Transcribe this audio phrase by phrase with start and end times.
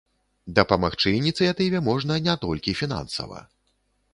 [0.59, 3.39] Дапамагчы ініцыятыве можна не толькі фінансава.